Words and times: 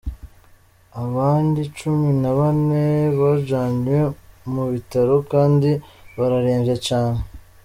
Abandi 1.03 1.61
cumi 1.77 2.09
na 2.21 2.31
bane 2.37 2.83
bajanywe 3.19 3.97
mu 4.53 4.63
bitaro 4.73 5.15
kandi 5.31 5.69
bararemvye 6.17 6.75
cane. 6.87 7.21